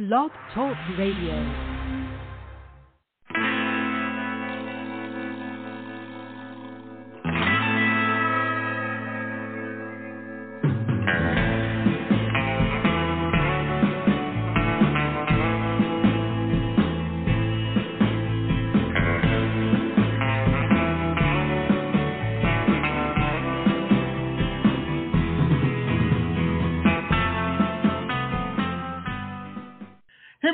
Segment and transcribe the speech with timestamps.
[0.00, 1.69] Blog Talk Radio.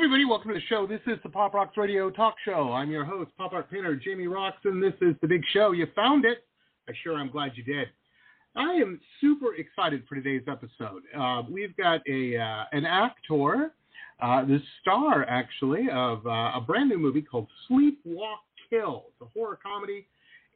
[0.09, 0.87] Welcome to the show.
[0.87, 2.71] This is the Pop Rocks Radio Talk Show.
[2.71, 5.73] I'm your host, pop art painter Jamie Roxx, and this is the big show.
[5.73, 6.45] You found it.
[6.87, 7.89] I sure am glad you did.
[8.55, 11.01] I am super excited for today's episode.
[11.17, 13.73] Uh, we've got a uh, an actor,
[14.21, 18.39] uh, the star actually of uh, a brand new movie called Sleep Walk
[18.69, 19.07] Kill.
[19.09, 20.07] It's a horror comedy,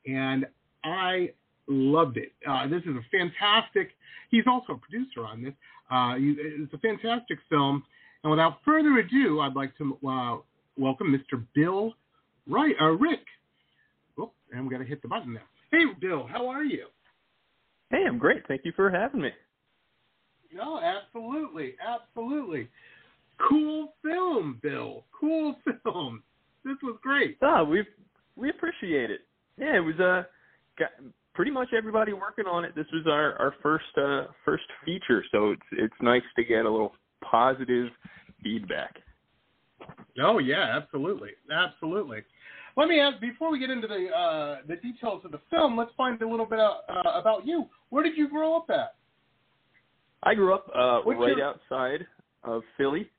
[0.08, 0.46] and
[0.86, 1.32] I
[1.68, 2.32] loved it.
[2.50, 3.90] Uh, this is a fantastic.
[4.30, 5.54] He's also a producer on this.
[5.92, 7.84] Uh, it's a fantastic film
[8.24, 10.38] and without further ado, I'd like to uh,
[10.78, 11.44] welcome Mr.
[11.56, 11.94] Bill
[12.48, 13.26] Wright, uh, Reick.
[14.20, 15.42] Oh, and we got to hit the button now.
[15.72, 16.88] Hey, Bill, how are you?
[17.90, 18.44] Hey, I'm great.
[18.48, 19.30] Thank you for having me.
[20.54, 22.68] No, absolutely, absolutely.
[23.50, 25.04] Cool film, Bill.
[25.18, 26.24] Cool film.
[26.64, 27.38] This was great.
[27.42, 27.84] Ah, we
[28.36, 29.22] we appreciate it.
[29.58, 30.24] Yeah, it was uh,
[30.78, 30.90] got
[31.34, 32.76] pretty much everybody working on it.
[32.76, 36.70] This was our our first uh first feature, so it's it's nice to get a
[36.70, 36.94] little
[37.30, 37.90] positive
[38.44, 38.96] feedback.
[40.22, 42.20] Oh yeah, absolutely, absolutely.
[42.78, 45.78] Let me ask before we get into the uh, the details of the film.
[45.78, 46.80] Let's find a little bit uh,
[47.16, 47.66] about you.
[47.90, 48.96] Where did you grow up at?
[50.24, 51.44] I grew up uh, right your...
[51.44, 52.06] outside
[52.44, 53.10] of Philly.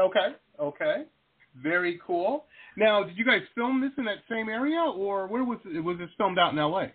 [0.00, 1.04] Okay, okay,
[1.62, 2.44] very cool.
[2.76, 5.80] Now, did you guys film this in that same area, or where was it?
[5.80, 6.92] Was this filmed out in L.A.?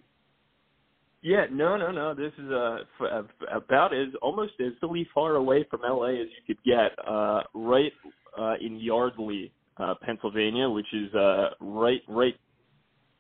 [1.22, 2.16] Yeah, no, no, no.
[2.16, 6.56] This is uh, f- about as almost as silly far away from LA as you
[6.56, 6.98] could get.
[7.08, 7.92] Uh, right
[8.38, 12.36] uh, in Yardley, uh, Pennsylvania, which is uh, right right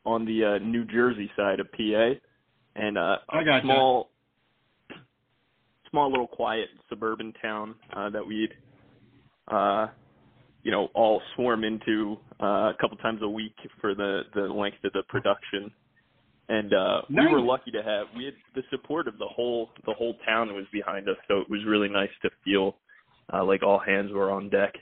[0.03, 2.13] on the uh, New Jersey side of PA,
[2.75, 4.09] and uh, I got small,
[5.91, 8.49] small little quiet suburban town uh, that we'd,
[9.47, 9.87] uh,
[10.63, 14.83] you know, all swarm into uh, a couple times a week for the the length
[14.83, 15.71] of the production
[16.51, 17.27] and uh nice.
[17.27, 20.53] we were lucky to have we had the support of the whole the whole town
[20.53, 22.75] was behind us so it was really nice to feel
[23.33, 24.73] uh like all hands were on deck.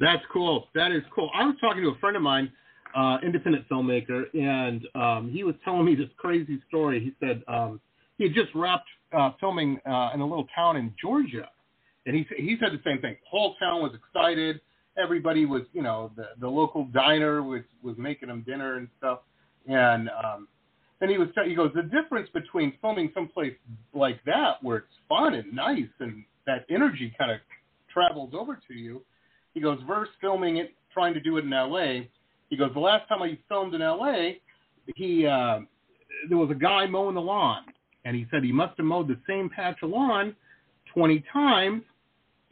[0.00, 0.68] That's cool.
[0.74, 1.30] That is cool.
[1.34, 2.52] I was talking to a friend of mine
[2.94, 7.00] uh independent filmmaker and um he was telling me this crazy story.
[7.00, 7.80] He said um
[8.18, 11.48] he had just wrapped uh filming uh in a little town in georgia.
[12.06, 13.14] And he he said the same thing.
[13.14, 14.60] The whole town was excited.
[15.02, 19.20] Everybody was you know the the local diner was was making them dinner and stuff
[19.66, 20.48] and um,
[21.00, 23.54] and he was he goes the difference between filming someplace
[23.92, 27.38] like that where it's fun and nice and that energy kind of
[27.92, 29.02] travels over to you.
[29.54, 32.10] He goes versus filming it, trying to do it in L.A.
[32.50, 34.40] He goes the last time I filmed in L.A.
[34.96, 35.60] He uh,
[36.28, 37.62] there was a guy mowing the lawn,
[38.04, 40.34] and he said he must have mowed the same patch of lawn
[40.92, 41.82] twenty times,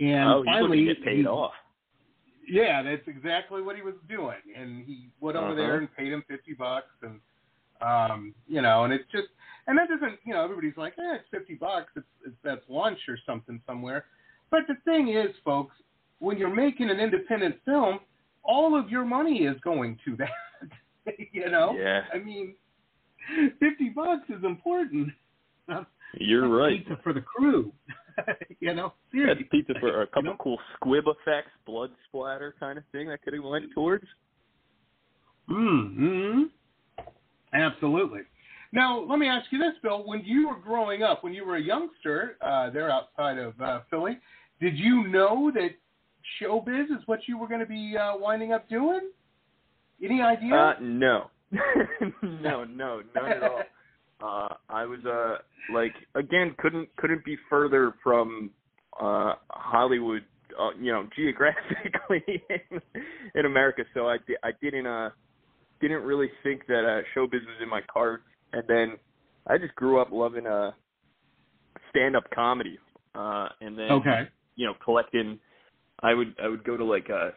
[0.00, 1.52] and oh, finally get paid he, off.
[2.48, 5.54] Yeah, that's exactly what he was doing, and he went over uh-huh.
[5.54, 7.20] there and paid him fifty bucks, and
[7.80, 9.28] um, you know, and it's just,
[9.66, 12.98] and that doesn't, you know, everybody's like, eh, it's fifty bucks, it's, it's that's lunch
[13.08, 14.06] or something somewhere,
[14.50, 15.74] but the thing is, folks,
[16.18, 18.00] when you're making an independent film,
[18.44, 21.74] all of your money is going to that, you know.
[21.76, 22.02] Yeah.
[22.12, 22.54] I mean,
[23.60, 25.08] fifty bucks is important.
[26.18, 26.78] You're right.
[26.86, 27.72] Pizza for the crew.
[28.60, 29.44] you know, seriously.
[29.44, 30.36] That's pizza for a couple you know?
[30.40, 34.04] cool squib effects, blood splatter kind of thing that could have went towards.
[35.48, 36.44] Hmm.
[37.52, 38.20] Absolutely.
[38.72, 40.02] Now, let me ask you this, Bill.
[40.06, 43.80] When you were growing up, when you were a youngster uh, there outside of uh,
[43.90, 44.18] Philly,
[44.60, 45.70] did you know that
[46.40, 49.10] showbiz is what you were going to be uh, winding up doing?
[50.02, 50.54] Any idea?
[50.54, 51.30] Uh, no.
[52.22, 53.60] no, no, not at all.
[54.22, 55.38] Uh, I was uh
[55.74, 58.50] like again couldn't couldn't be further from
[59.00, 60.22] uh Hollywood,
[60.58, 62.80] uh, you know, geographically in,
[63.34, 63.82] in America.
[63.94, 65.10] So I I didn't uh
[65.80, 68.22] didn't really think that uh, showbiz was in my cards.
[68.52, 68.96] And then
[69.48, 70.70] I just grew up loving uh
[71.90, 72.78] stand up comedy.
[73.14, 74.28] Uh and then okay.
[74.54, 75.38] you know collecting.
[76.00, 77.30] I would I would go to like uh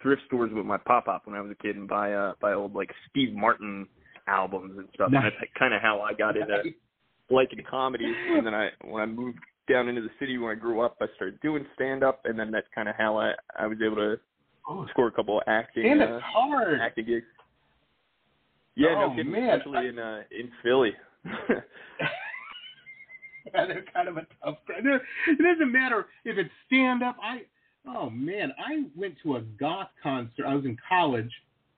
[0.00, 2.54] thrift stores with my pop up when I was a kid and buy uh buy
[2.54, 3.86] old like Steve Martin
[4.28, 5.10] albums and stuff.
[5.10, 5.24] Nice.
[5.24, 6.72] And that's kind of how I got into Nice.
[7.30, 8.12] liking comedy.
[8.30, 9.38] And then I, when I moved
[9.70, 12.50] down into the city when I grew up, I started doing stand up, and then
[12.50, 14.16] that's kind of how I I was able to
[14.68, 16.80] Oh, score a couple of acting and uh, hard.
[16.80, 17.26] acting gigs.
[18.76, 19.32] Yeah, Oh, no kidding.
[19.32, 19.58] man.
[19.58, 20.92] Especially in uh, in Philly.
[21.24, 21.60] yeah,
[23.66, 24.84] they're kind of a tough crowd.
[24.86, 27.16] It doesn't matter if it's stand up.
[27.22, 27.42] I
[27.86, 30.46] Oh man, I went to a goth concert.
[30.46, 31.30] I was in college,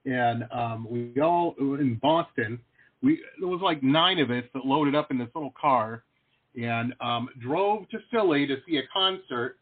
[0.04, 2.58] and um, we all in Boston.
[3.02, 6.04] We there was like nine of us that loaded up in this little car,
[6.60, 9.56] and um, drove to Philly to see a concert.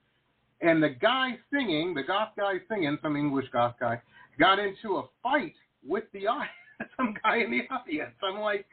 [0.61, 4.01] And the guy singing, the goth guy singing, some English goth guy,
[4.39, 5.55] got into a fight
[5.87, 6.27] with the
[6.97, 8.15] some guy in the audience.
[8.23, 8.67] I'm like,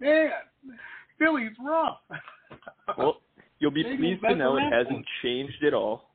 [0.00, 0.30] man,
[1.18, 1.98] Philly's rough.
[2.96, 3.20] well,
[3.58, 6.10] you'll be Maybe pleased to know it hasn't changed at all.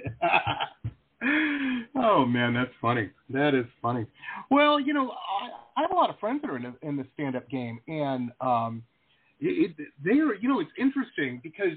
[1.22, 3.10] oh man, that's funny.
[3.28, 4.06] That is funny.
[4.50, 6.96] Well, you know, I, I have a lot of friends that are in the, in
[6.96, 8.82] the stand-up game, and um,
[9.40, 10.34] it, it, they are.
[10.34, 11.76] You know, it's interesting because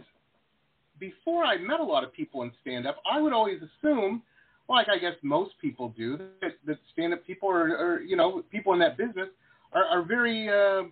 [0.99, 4.21] before I met a lot of people in stand-up, I would always assume,
[4.69, 8.71] like I guess most people do, that, that stand-up people are, are, you know, people
[8.73, 9.27] in that business
[9.73, 10.83] are, are very, uh,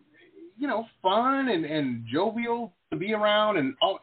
[0.57, 3.99] you know, fun and, and jovial to be around, and all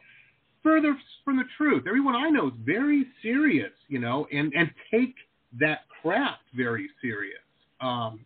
[0.63, 1.83] further from the truth.
[1.87, 5.15] Everyone I know is very serious, you know, and and take
[5.59, 7.39] that craft very serious.
[7.81, 8.25] Um,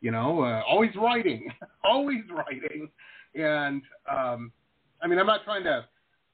[0.00, 1.50] you know, uh, always writing,
[1.84, 2.88] always writing,
[3.34, 4.52] and um,
[5.02, 5.86] I mean, I'm not trying to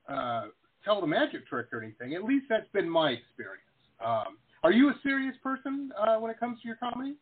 [0.08, 0.46] uh,
[0.84, 2.14] tell the magic trick or anything.
[2.14, 3.62] At least that's been my experience.
[4.04, 7.14] Um, are you a serious person uh, when it comes to your comedy?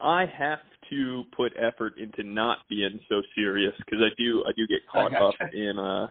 [0.00, 0.60] I have
[0.90, 5.14] to put effort into not being so serious because I do I do get caught
[5.14, 6.06] up in uh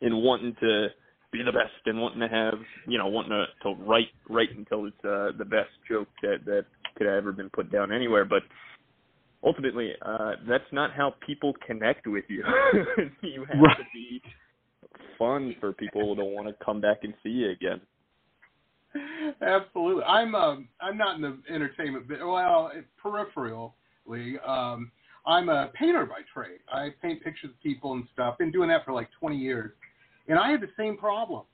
[0.00, 0.88] in wanting to
[1.32, 2.54] be the best and wanting to have
[2.86, 6.64] you know wanting to, to write write until it's uh, the best joke that that
[6.96, 8.24] could have ever been put down anywhere.
[8.24, 8.42] But
[9.44, 12.44] ultimately, uh, that's not how people connect with you.
[13.22, 13.76] you have right.
[13.76, 14.22] to be
[15.18, 17.80] fun for people to want to come back and see you again.
[19.42, 22.20] Absolutely, I'm um I'm not in the entertainment bit.
[22.20, 22.72] Well,
[23.04, 24.90] peripherally, um,
[25.26, 26.60] I'm a painter by trade.
[26.72, 28.38] I paint pictures of people and stuff.
[28.38, 29.72] Been doing that for like 20 years.
[30.28, 31.44] And I had the same problem.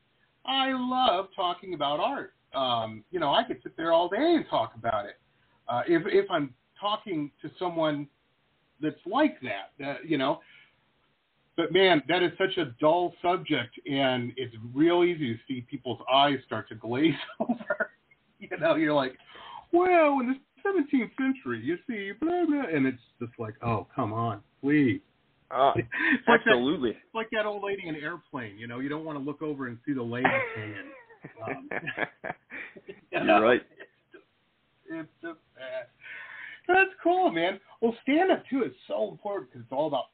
[0.44, 2.34] I love talking about art.
[2.54, 5.18] Um, you know, I could sit there all day and talk about it.
[5.68, 8.06] Uh, if if I'm talking to someone
[8.80, 10.40] that's like that, that you know.
[11.56, 16.00] But man, that is such a dull subject, and it's real easy to see people's
[16.12, 17.92] eyes start to glaze over.
[18.40, 19.16] you know, you're like,
[19.72, 24.12] well, in the 17th century, you see, blah blah, and it's just like, oh, come
[24.12, 25.00] on, please.
[25.54, 26.92] Uh, like absolutely.
[26.92, 28.58] That, like that old lady in airplane.
[28.58, 30.74] You know, you don't want to look over and see the hanging.
[31.42, 31.70] Um,
[32.86, 33.62] you know, You're right.
[34.90, 35.86] It's just bad.
[36.68, 37.58] That's cool, man.
[37.80, 40.04] Well, stand up too is so important because it's all about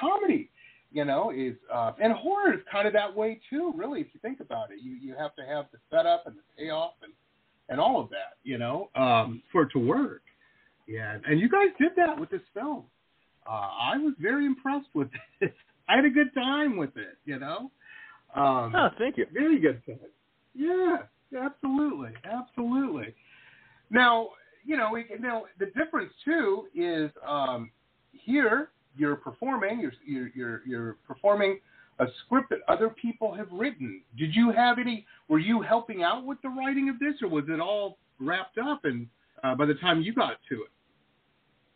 [0.00, 0.48] comedy.
[0.90, 3.74] You know, is uh, and horror is kind of that way too.
[3.76, 6.42] Really, if you think about it, you you have to have the setup and the
[6.56, 7.12] payoff and
[7.68, 8.38] and all of that.
[8.42, 10.22] You know, um, for it to work.
[10.86, 12.84] Yeah, and you guys did that with this film
[13.48, 15.08] uh, I was very impressed with
[15.40, 15.54] it.
[15.88, 17.70] I had a good time with it, you know.
[18.34, 19.26] Um, oh, thank you.
[19.32, 19.98] Very good time.
[20.54, 20.98] Yeah,
[21.40, 23.14] absolutely, absolutely.
[23.90, 24.30] Now,
[24.66, 27.70] you know, we, now the difference too is um,
[28.12, 31.58] here you're performing, you're, you're you're you're performing
[32.00, 34.02] a script that other people have written.
[34.16, 35.06] Did you have any?
[35.28, 38.84] Were you helping out with the writing of this, or was it all wrapped up
[38.84, 39.06] and
[39.42, 40.70] uh, by the time you got to it?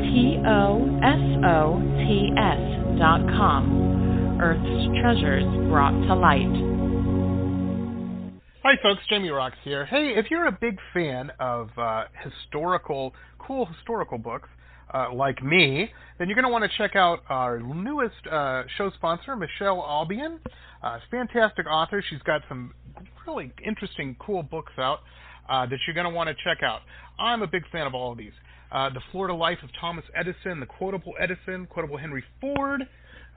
[0.00, 2.60] T O S O T S
[2.98, 6.69] dot com, Earth's treasures brought to light.
[8.62, 9.00] Hi, folks.
[9.08, 9.86] Jamie Roxx here.
[9.86, 14.50] Hey, if you're a big fan of uh, historical, cool historical books,
[14.92, 18.90] uh, like me, then you're going to want to check out our newest uh, show
[18.96, 20.40] sponsor, Michele Albion.
[20.82, 22.04] Uh, fantastic author.
[22.10, 22.74] She's got some
[23.26, 24.98] really interesting, cool books out
[25.48, 26.80] uh, that you're going to want to check out.
[27.18, 28.34] I'm a big fan of all of these.
[28.70, 32.82] Uh, the Florida Life of Thomas Edison, The Quotable Edison, Quotable Henry Ford,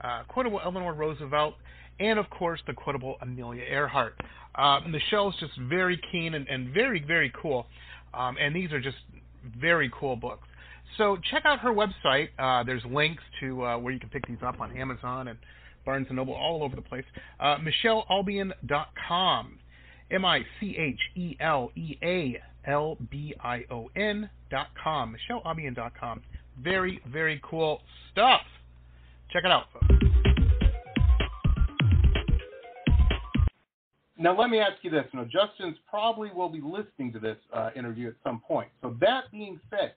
[0.02, 1.54] uh, Quotable Eleanor Roosevelt,
[2.00, 4.14] and of course the Quotable Amelia Earhart.
[4.54, 7.66] Uh Michele's just very keen and, and very, very cool.
[8.12, 8.96] Um, and these are just
[9.60, 10.46] very cool books.
[10.96, 12.28] So check out her website.
[12.38, 15.38] Uh, there's links to uh, where you can pick these up on Amazon and
[15.84, 17.04] Barnes and Noble, all over the place.
[17.40, 19.58] Uh, MicheleAlbion.com.
[20.10, 25.16] M I C H E L E A L B I O N.com.
[25.30, 26.22] MicheleAlbion.com.
[26.62, 27.80] Very, very cool
[28.12, 28.42] stuff.
[29.32, 30.23] Check it out, folks.
[34.16, 35.04] Now, let me ask you this.
[35.12, 38.68] Now, Justin's probably will be listening to this uh, interview at some point.
[38.80, 39.94] So, that being said,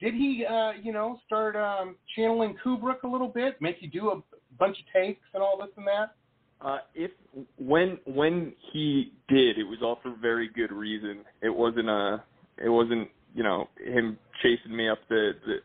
[0.00, 4.10] did he, uh, you know, start um, channeling Kubrick a little bit, make you do
[4.10, 4.22] a
[4.58, 6.14] bunch of takes and all this and that?
[6.62, 7.10] Uh, if
[7.58, 11.20] when when he did, it was all for very good reason.
[11.40, 12.18] It wasn't a, uh,
[12.62, 15.56] it wasn't you know him chasing me up the the,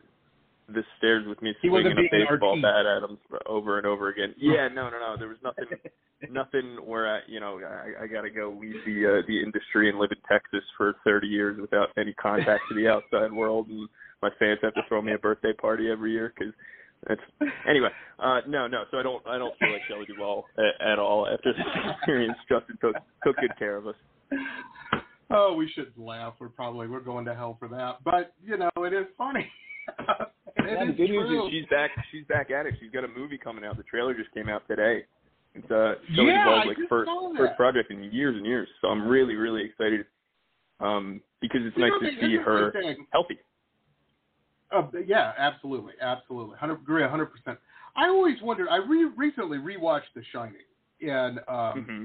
[0.68, 4.34] the stairs with me swinging a baseball bat at him over and over again.
[4.38, 5.16] Yeah, no, no, no.
[5.18, 5.66] There was nothing,
[6.30, 9.88] nothing where I, you know, I, I got to go leave the uh, the industry
[9.88, 13.88] and live in Texas for 30 years without any contact to the outside world and
[14.22, 16.52] my fans have to throw me a birthday party every year because
[17.06, 17.20] that's
[17.68, 17.90] anyway.
[18.18, 18.84] Uh, no, no.
[18.90, 21.62] So I don't I don't feel like Shelley Duvall at, at all after this
[21.96, 22.36] experience.
[22.48, 23.94] Justin took took good care of us.
[25.30, 26.34] Oh, we should laugh.
[26.38, 29.46] We're probably we're going to hell for that, but you know it is funny.
[30.66, 31.90] Yeah, the good news is she's back.
[32.10, 32.74] She's back at it.
[32.80, 33.76] She's got a movie coming out.
[33.76, 35.04] The trailer just came out today.
[35.54, 38.68] It's uh Shelley yeah, Duvall's like first first project in years and years.
[38.80, 40.06] So I'm really really excited.
[40.78, 42.72] Um, because it's you nice to see her
[43.12, 43.38] healthy.
[44.70, 47.58] Uh, yeah, absolutely, absolutely, hundred agree, hundred percent.
[47.96, 48.68] I always wondered.
[48.68, 50.56] I re- recently rewatched The Shining,
[51.00, 52.04] and um, mm-hmm.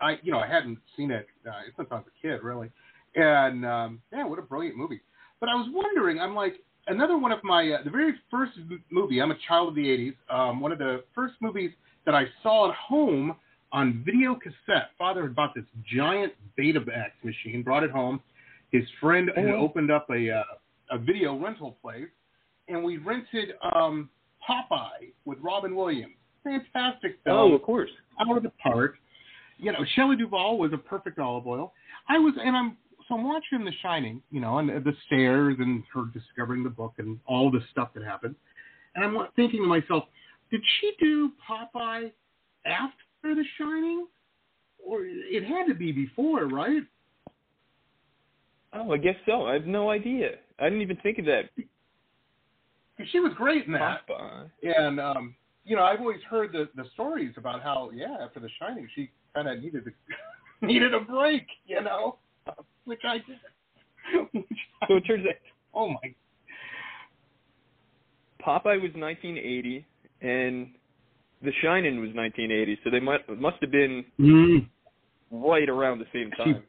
[0.00, 2.70] I, you know, I hadn't seen it uh, since I was a kid, really.
[3.14, 5.00] And um, yeah, what a brilliant movie.
[5.40, 6.54] But I was wondering, I'm like
[6.86, 8.52] another one of my uh, the very first
[8.90, 9.20] movie.
[9.20, 10.14] I'm a child of the '80s.
[10.28, 11.70] Um, one of the first movies
[12.06, 13.36] that I saw at home
[13.72, 14.90] on video cassette.
[14.98, 18.20] Father had bought this giant Betamax machine, brought it home.
[18.70, 19.56] His friend had oh.
[19.56, 20.42] opened up a uh,
[20.90, 22.08] a video rental place,
[22.68, 24.10] and we rented um,
[24.48, 26.14] Popeye with Robin Williams.
[26.44, 27.36] Fantastic film.
[27.36, 27.90] Oh, of course.
[28.20, 28.96] Out of the park.
[29.58, 31.72] You know, Shelley Duvall was a perfect Olive Oyl.
[32.08, 32.76] I was, and I'm
[33.08, 36.94] so I'm watching The Shining, you know, and the stairs and her discovering the book
[36.98, 38.34] and all the stuff that happened,
[38.94, 40.04] and I'm thinking to myself,
[40.50, 42.12] did she do Popeye
[42.66, 44.06] after The Shining,
[44.84, 46.82] or it had to be before, right?
[48.74, 49.46] Oh, I guess so.
[49.46, 50.30] I have no idea.
[50.58, 51.50] I didn't even think of that.
[53.10, 54.06] She was great in that.
[54.06, 54.50] Papa.
[54.62, 58.48] And um, you know, I've always heard the the stories about how yeah, after The
[58.58, 62.16] Shining, she kind of needed a needed a break, you know,
[62.84, 63.38] which I did.
[64.88, 65.34] so it turns out.
[65.74, 66.14] Oh my.
[68.44, 69.86] Popeye was 1980,
[70.20, 70.68] and
[71.42, 74.66] The Shining was 1980, so they must must have been mm.
[75.30, 76.62] right around the same time.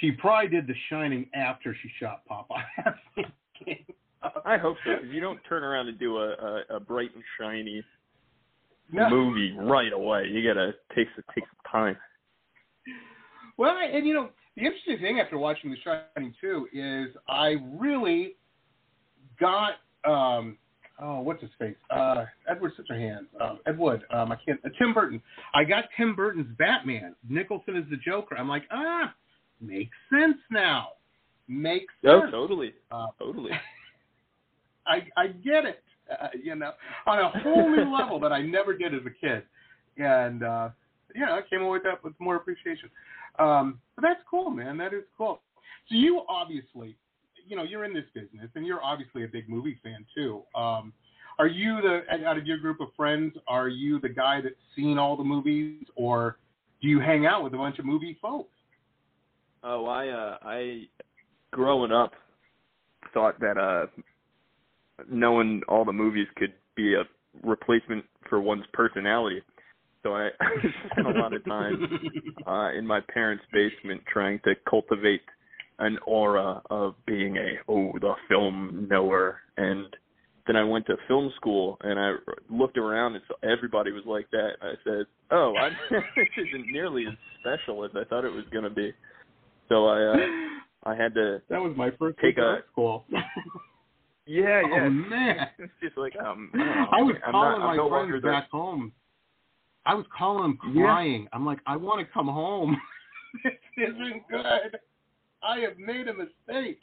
[0.00, 3.24] She probably did The Shining after she shot Popeye.
[4.44, 4.96] I hope so.
[4.96, 7.82] Because you don't turn around and do a, a, a bright and shiny
[8.92, 9.08] No.
[9.08, 10.26] movie right away.
[10.30, 11.96] You gotta take some take some time.
[13.56, 18.36] Well, and you know, the interesting thing after watching The Shining 2 is I really
[19.38, 19.74] got
[20.06, 20.56] um
[20.98, 21.76] oh what's his face?
[21.90, 25.20] Uh Edward Scissorhands um Ed Wood um I can't uh, Tim Burton.
[25.54, 27.14] I got Tim Burton's Batman.
[27.28, 28.36] Nicholson is the Joker.
[28.38, 29.12] I'm like ah
[29.60, 30.88] makes sense now.
[31.48, 33.52] Makes Oh, totally, uh, totally.
[34.86, 36.72] I I get it uh, you know
[37.06, 39.42] on a whole new level that I never did as a kid.
[39.98, 40.70] And uh
[41.14, 42.88] yeah I came away with that with more appreciation.
[43.38, 44.76] Um that's cool man.
[44.76, 45.40] That is cool.
[45.88, 46.96] So you obviously
[47.46, 50.42] you know you're in this business and you're obviously a big movie fan too.
[50.54, 50.92] Um
[51.38, 54.98] are you the out of your group of friends are you the guy that's seen
[54.98, 56.38] all the movies or
[56.82, 58.50] do you hang out with a bunch of movie folks?
[59.62, 60.88] Oh, I uh I
[61.52, 62.12] growing up
[63.14, 63.86] thought that uh
[65.08, 67.04] knowing all the movies could be a
[67.42, 69.42] replacement for one's personality.
[70.06, 72.00] So I, I spent a lot of time
[72.46, 75.22] uh in my parents' basement trying to cultivate
[75.80, 79.86] an aura of being a oh the film knower and
[80.46, 82.12] then I went to film school and I
[82.48, 84.50] looked around and saw everybody was like that.
[84.62, 88.62] I said, "Oh, I'm, this isn't nearly as special as I thought it was going
[88.62, 88.94] to be."
[89.68, 90.26] So I uh,
[90.84, 93.22] I had to that was my first Take a- school yeah
[94.26, 97.88] yeah oh man it's just like um I was I'm calling not, I'm my no
[97.88, 98.92] friends back home.
[99.86, 100.82] I was calling them Yeah.
[100.84, 101.28] crying.
[101.32, 102.76] I'm like, I want to come home.
[103.44, 104.78] this isn't good.
[105.42, 106.80] I have made a mistake.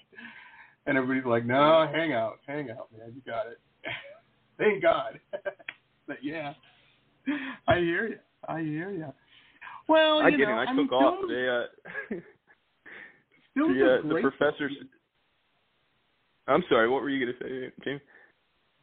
[0.86, 3.14] And everybody's like, No, hang out, hang out, man.
[3.16, 3.60] You got it.
[4.58, 5.20] Thank God.
[6.08, 6.54] but yeah,
[7.68, 8.20] I hear you.
[8.48, 9.14] I hear you.
[9.88, 10.58] Well, I you get know, it.
[10.60, 11.16] I, I mean, took off.
[11.20, 12.20] films, They uh
[13.56, 14.24] films the uh, the great.
[14.24, 14.72] professors.
[16.48, 16.90] I'm sorry.
[16.90, 18.02] What were you going to say, James?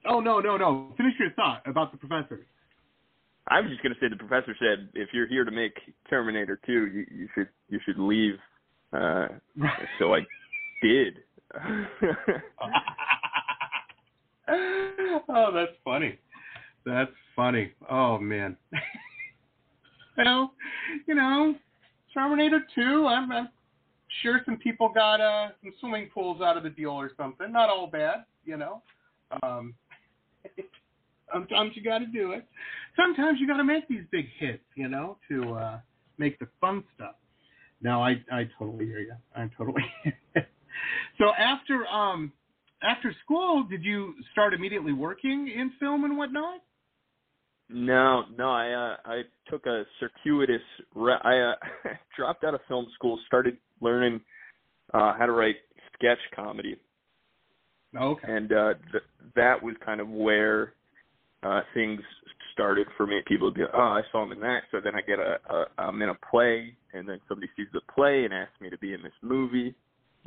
[0.06, 0.92] Oh no, no, no.
[0.96, 2.46] Finish your thought about the professors.
[3.50, 5.74] I was just going to say the professor said if you're here to make
[6.08, 8.34] Terminator 2, you, you should you should leave.
[8.92, 9.26] Uh,
[9.98, 10.20] so I
[10.82, 11.18] did.
[15.28, 16.16] oh, that's funny.
[16.86, 17.72] That's funny.
[17.90, 18.56] Oh man.
[20.16, 20.52] well,
[21.06, 21.56] you know,
[22.14, 23.06] Terminator 2.
[23.08, 23.48] I'm, I'm
[24.22, 27.50] sure some people got uh, some swimming pools out of the deal or something.
[27.50, 28.80] Not all bad, you know.
[29.42, 29.74] Um,
[31.32, 32.46] sometimes you got to do it.
[32.96, 35.80] Sometimes you got to make these big hits, you know, to uh,
[36.18, 37.14] make the fun stuff.
[37.82, 39.14] No, I I totally hear you.
[39.34, 39.84] I totally.
[41.18, 42.32] so after um
[42.82, 46.60] after school, did you start immediately working in film and whatnot?
[47.68, 50.60] No, no, I uh, I took a circuitous.
[50.94, 51.54] Re- I uh,
[52.16, 54.20] dropped out of film school, started learning
[54.92, 55.56] uh, how to write
[55.94, 56.76] sketch comedy,
[57.96, 58.26] Okay.
[58.28, 59.04] and uh, th-
[59.36, 60.74] that was kind of where
[61.42, 62.00] uh, things
[62.52, 63.20] started for me.
[63.26, 64.62] People would be, oh, I saw him in that.
[64.70, 67.80] So then I get a, a I'm in a play, and then somebody sees the
[67.94, 69.74] play and asks me to be in this movie,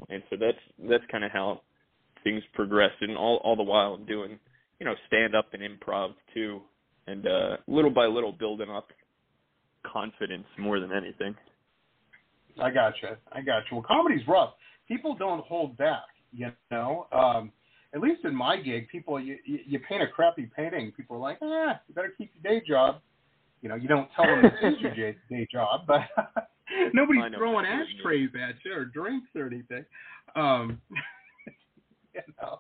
[0.10, 0.58] and so that's
[0.90, 1.62] that's kind of how
[2.24, 3.02] things progressed.
[3.02, 4.40] And all all the while I'm doing,
[4.80, 6.62] you know, stand up and improv too,
[7.08, 8.88] and uh, little by little building up
[9.86, 11.36] confidence more than anything.
[12.62, 13.18] I gotcha.
[13.32, 13.68] I gotcha.
[13.72, 14.54] Well, comedy's rough.
[14.88, 16.04] People don't hold back.
[16.32, 17.08] You know.
[17.12, 17.52] Um,
[17.94, 20.92] at least in my gig, people you you you paint a crappy painting.
[20.96, 23.02] People are like, ah, you better keep your day job.
[23.62, 26.02] You know, you don't tell them it's your day, day job, but
[26.94, 29.86] nobody's throwing exactly what you ashtrays at you or drinks or anything.
[30.36, 30.82] Um,
[32.14, 32.60] you know.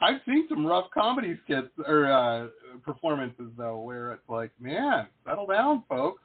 [0.00, 2.48] I've seen some rough comedy skits or uh
[2.84, 6.22] performances though, where it's like, man, settle down, folks.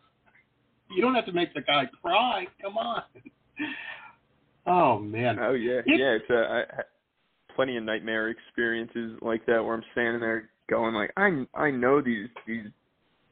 [0.92, 2.48] You don't have to make the guy cry.
[2.62, 3.04] Come on.
[4.66, 5.38] Oh man.
[5.40, 6.18] Oh yeah, It- yeah.
[6.18, 6.86] It's uh, I had
[7.60, 12.02] plenty of nightmare experiences like that where I'm standing there going like I I know
[12.02, 12.64] these these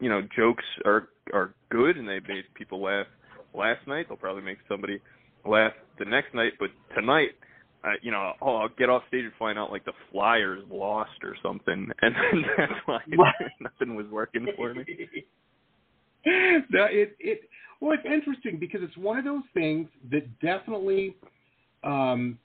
[0.01, 3.07] you know jokes are are good and they made people laugh
[3.53, 4.07] last night.
[4.09, 4.99] They'll probably make somebody
[5.45, 7.29] laugh the next night, but tonight.
[7.85, 11.23] Uh, you know, oh, I'll get off stage and find out like the Flyers lost
[11.23, 12.99] or something, and then that's why
[13.61, 14.85] nothing was working for me.
[16.25, 17.41] no, it it
[17.79, 21.15] well, it's interesting because it's one of those things that definitely,
[21.83, 22.39] um,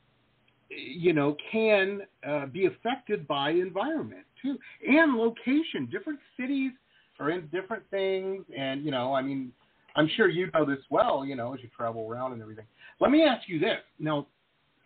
[0.77, 5.89] you know, can uh, be affected by environment too and location.
[5.91, 6.73] Different cities
[7.19, 9.53] are in different things, and you know, I mean,
[9.97, 11.25] I'm sure you know this well.
[11.25, 12.67] You know, as you travel around and everything.
[13.01, 14.27] Let me ask you this now.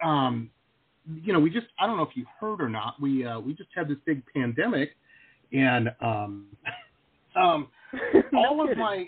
[0.02, 0.50] Um,
[1.22, 3.00] you know, we just I don't know if you heard or not.
[3.00, 4.90] We uh, we just had this big pandemic,
[5.52, 6.46] and um,
[7.36, 7.68] um,
[8.34, 9.06] all of my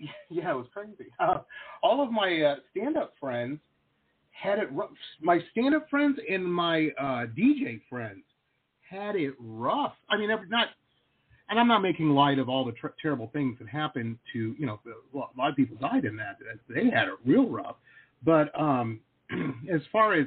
[0.30, 1.10] yeah, it was crazy.
[1.18, 1.38] Uh,
[1.82, 3.58] all of my uh, stand-up friends
[4.40, 4.90] had it rough.
[5.20, 8.22] My stand-up friends and my uh, DJ friends
[8.88, 9.94] had it rough.
[10.08, 10.68] I mean, not
[11.50, 14.66] and I'm not making light of all the ter- terrible things that happened to, you
[14.66, 14.78] know,
[15.12, 16.38] a lot of people died in that.
[16.68, 17.74] They had it real rough.
[18.24, 19.00] But um,
[19.72, 20.26] as far as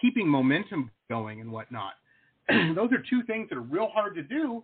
[0.00, 1.94] keeping momentum going and whatnot,
[2.48, 4.62] those are two things that are real hard to do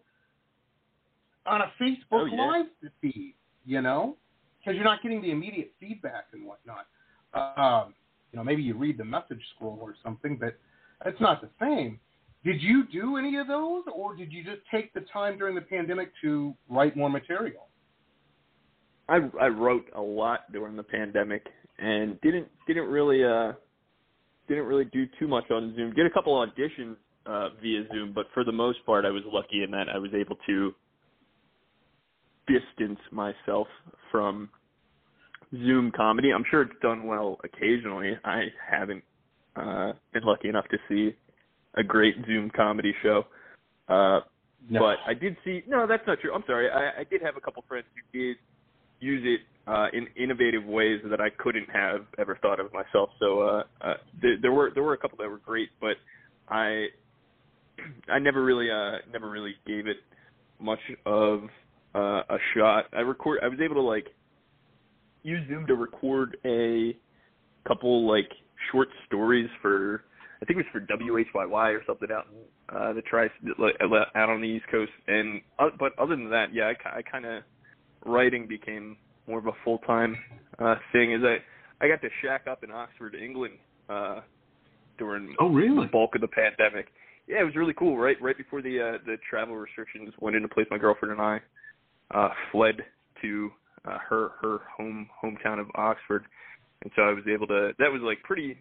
[1.46, 2.46] on a Facebook oh, yeah.
[2.46, 2.66] Live
[3.00, 4.16] feed, you know,
[4.58, 6.86] because you're not getting the immediate feedback and whatnot.
[7.34, 7.94] Um,
[8.34, 10.58] you know, maybe you read the message scroll or something, but
[11.06, 12.00] it's not the same.
[12.44, 15.60] Did you do any of those, or did you just take the time during the
[15.60, 17.68] pandemic to write more material?
[19.08, 21.46] I I wrote a lot during the pandemic
[21.78, 23.52] and didn't didn't really uh
[24.48, 25.94] didn't really do too much on Zoom.
[25.94, 29.62] Did a couple auditions uh via Zoom, but for the most part I was lucky
[29.62, 30.74] in that I was able to
[32.48, 33.68] distance myself
[34.10, 34.50] from
[35.54, 36.32] Zoom comedy.
[36.32, 38.12] I'm sure it's done well occasionally.
[38.24, 39.02] I haven't
[39.56, 41.16] uh been lucky enough to see
[41.76, 43.24] a great Zoom comedy show.
[43.88, 44.20] Uh,
[44.68, 44.80] no.
[44.80, 45.62] But I did see.
[45.68, 46.32] No, that's not true.
[46.34, 46.70] I'm sorry.
[46.70, 48.36] I, I did have a couple friends who did
[49.00, 49.40] use it
[49.70, 53.10] uh, in innovative ways that I couldn't have ever thought of myself.
[53.20, 55.96] So uh, uh, there, there were there were a couple that were great, but
[56.48, 56.86] I
[58.08, 59.98] I never really uh, never really gave it
[60.60, 61.42] much of
[61.94, 62.86] uh, a shot.
[62.92, 63.40] I record.
[63.42, 64.06] I was able to like
[65.24, 66.96] use Zoom to record a
[67.66, 68.30] couple like
[68.70, 70.04] short stories for
[70.40, 74.40] I think it was for WHYY or something out in uh, the tri out on
[74.40, 74.92] the East Coast.
[75.08, 77.42] And uh, but other than that, yeah, I, I kind of
[78.04, 80.16] writing became more of a full time
[80.58, 81.14] uh, thing.
[81.14, 83.54] As I I got to shack up in Oxford, England,
[83.88, 84.20] uh,
[84.98, 86.88] during oh really the bulk of the pandemic.
[87.26, 87.96] Yeah, it was really cool.
[87.96, 91.40] Right, right before the uh, the travel restrictions went into place, my girlfriend and I
[92.14, 92.76] uh, fled
[93.22, 93.50] to
[93.84, 96.24] uh, her her home hometown of Oxford,
[96.82, 97.72] and so I was able to.
[97.78, 98.56] That was like pretty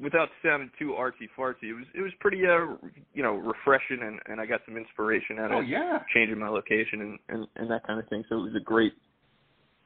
[0.00, 2.76] without sounding too artsy fartsy, it was it was pretty uh
[3.12, 5.98] you know refreshing and and I got some inspiration out of oh, yeah.
[6.14, 8.24] changing my location and and and that kind of thing.
[8.28, 8.92] So it was a great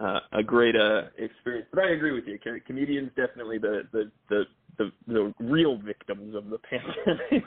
[0.00, 1.66] uh a great uh experience.
[1.72, 2.38] But I agree with you.
[2.66, 4.44] Comedians definitely the the the
[4.78, 7.44] the, the real victims of the pandemic.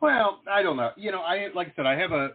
[0.00, 0.90] well, I don't know.
[0.96, 2.30] You know, I like I said, I have a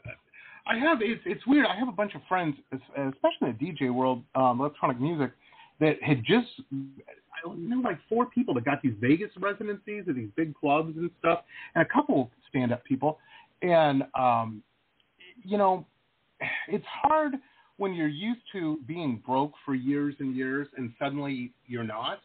[0.70, 1.66] I have it's it's weird.
[1.66, 5.32] I have a bunch of friends, especially in the DJ world, um, electronic music,
[5.80, 10.30] that had just I know like four people that got these Vegas residencies at these
[10.36, 11.40] big clubs and stuff,
[11.74, 13.18] and a couple stand up people.
[13.64, 14.62] And um,
[15.44, 15.88] you know,
[16.68, 17.34] it's hard
[17.78, 22.20] when you're used to being broke for years and years, and suddenly you're not.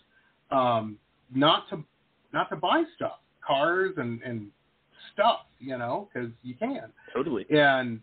[0.50, 0.98] Um,
[1.34, 1.82] not to
[2.34, 4.48] not to buy stuff, cars and and
[5.14, 6.92] stuff, you know, because you can.
[7.14, 7.46] Totally.
[7.50, 8.00] And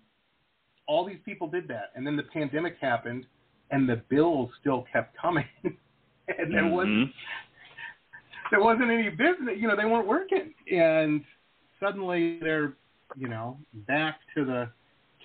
[0.92, 3.26] all these people did that, and then the pandemic happened,
[3.72, 5.46] and the bills still kept coming.
[5.64, 7.10] and there mm-hmm.
[8.52, 9.56] there wasn't any business.
[9.58, 11.24] You know, they weren't working, and
[11.80, 12.74] suddenly they're
[13.18, 14.70] you know back to the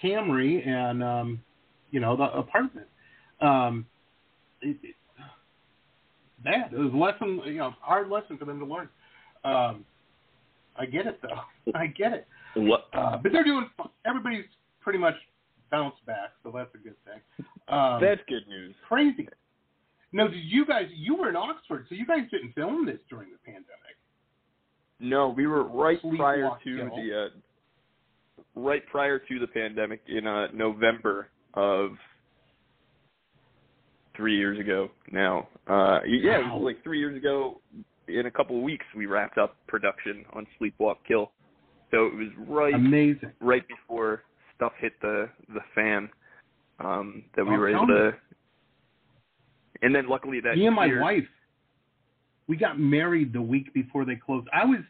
[0.02, 1.40] Camry and um,
[1.90, 2.87] you know the apartment.
[3.40, 3.87] Um,
[4.62, 4.94] it, it,
[6.44, 6.72] bad.
[6.72, 8.88] It was lesson, you know, hard lesson for them to learn.
[9.44, 9.85] Um,
[10.79, 11.72] I get it though.
[11.74, 12.29] I get it.
[12.55, 12.87] What?
[12.94, 13.68] Uh, but they're doing.
[14.07, 14.44] Everybody's
[14.81, 15.14] pretty much
[15.70, 17.46] bounced back, so that's a good thing.
[17.68, 18.74] Um, that's good news.
[18.88, 19.29] Crazy.
[20.12, 20.87] No, did you guys?
[20.94, 23.96] You were in Oxford, so you guys didn't film this during the pandemic.
[25.00, 30.26] No, we were right Sleep prior to the uh, right prior to the pandemic in
[30.26, 31.90] uh, November of
[34.16, 34.88] three years ago.
[35.12, 37.61] Now, uh, yeah, it was like three years ago.
[38.09, 41.33] In a couple of weeks, we wrapped up production on Sleepwalk Kill.
[41.90, 44.22] So it was right amazing, right before
[44.57, 46.09] stuff hit the the fan
[46.81, 48.12] um, that we Oh, were able to.
[49.83, 51.29] And then luckily that me and my year- wife,
[52.49, 54.49] we got married the week before they closed.
[54.53, 54.81] I was,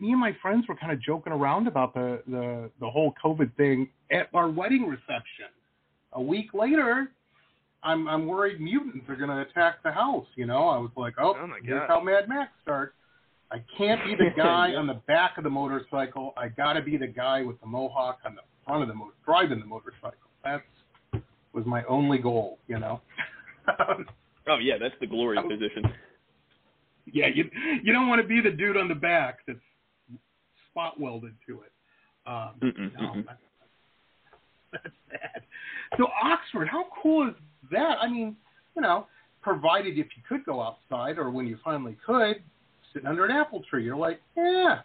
[0.00, 3.54] me and my friends were kind of joking around about the the the whole COVID
[3.56, 5.46] thing at our wedding reception.
[6.12, 7.08] A week later,
[7.82, 10.26] I'm I'm worried mutants are going to attack the house.
[10.36, 11.88] You know, I was like, oh, Oh, my here's God.
[11.88, 12.94] how Mad Max starts.
[13.50, 16.32] I can't be the guy on the back of the motorcycle.
[16.36, 19.14] I got to be the guy with the mohawk on the front of the motor,
[19.24, 20.12] driving the motorcycle.
[20.44, 20.62] That's
[21.52, 22.58] was my only goal.
[22.68, 23.00] You know.
[24.48, 25.48] Oh yeah, that's the glory Oh.
[25.48, 25.92] position.
[27.12, 27.50] Yeah, you
[27.82, 29.58] you don't want to be the dude on the back that's
[30.70, 31.72] spot welded to it.
[32.28, 33.26] Um, Mm-mm, no, mm-mm.
[33.26, 33.38] that's,
[34.72, 35.42] that's bad.
[35.96, 37.34] So Oxford, how cool is
[37.72, 37.96] that?
[38.00, 38.36] I mean,
[38.76, 39.06] you know,
[39.42, 42.42] provided if you could go outside or when you finally could,
[42.92, 44.80] sitting under an apple tree, you're like, yeah,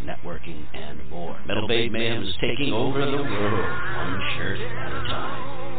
[0.04, 1.40] networking, and more.
[1.46, 5.79] Metal Babe Mayhem is taking over the world, one shirt at a time.